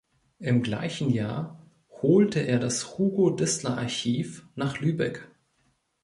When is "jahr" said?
1.11-1.61